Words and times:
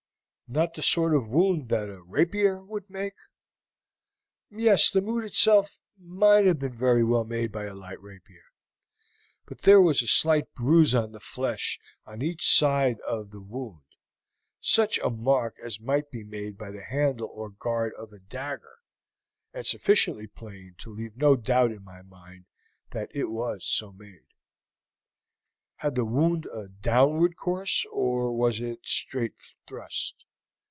"Not 0.53 0.73
the 0.73 0.81
sort 0.81 1.15
of 1.15 1.29
wound 1.29 1.69
that 1.69 1.87
a 1.87 2.01
rapier 2.03 2.61
would 2.61 2.89
make?" 2.89 3.13
"Yes, 4.49 4.89
the 4.89 4.99
wound 4.99 5.23
itself 5.23 5.79
might 5.97 6.45
have 6.45 6.59
been 6.59 6.75
very 6.77 7.05
well 7.05 7.23
made 7.23 7.53
by 7.53 7.63
a 7.63 7.73
light 7.73 8.01
rapier, 8.01 8.43
but 9.45 9.61
there 9.61 9.79
was 9.79 10.01
a 10.03 10.07
slight 10.07 10.53
bruise 10.53 10.93
on 10.93 11.13
the 11.13 11.21
flesh 11.21 11.79
on 12.05 12.21
each 12.21 12.45
side 12.53 12.99
of 13.07 13.31
the 13.31 13.39
wound, 13.39 13.85
such 14.59 14.99
a 14.99 15.09
mark 15.09 15.55
as 15.63 15.79
might 15.79 16.11
be 16.11 16.21
made 16.21 16.57
by 16.57 16.69
the 16.69 16.83
handle 16.83 17.29
or 17.33 17.49
guard 17.49 17.93
of 17.97 18.11
a 18.11 18.19
dagger, 18.19 18.79
and 19.53 19.65
sufficiently 19.65 20.27
plain 20.27 20.75
to 20.79 20.93
leave 20.93 21.15
no 21.15 21.37
doubt 21.37 21.71
in 21.71 21.81
my 21.85 22.01
mind 22.01 22.43
that 22.89 23.09
it 23.15 23.29
was 23.31 23.63
so 23.65 23.93
made." 23.93 24.27
"Had 25.77 25.95
the 25.95 26.03
wound 26.03 26.45
a 26.47 26.67
downward 26.67 27.37
course, 27.37 27.85
or 27.89 28.35
was 28.35 28.59
it 28.59 28.79
a 28.79 28.87
straight 28.89 29.39
thrust?" 29.65 30.25